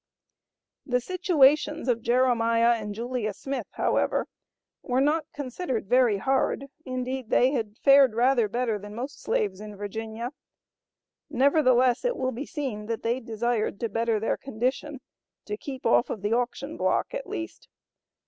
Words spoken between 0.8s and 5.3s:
The situations of Jeremiah and Julia Smith, however, were not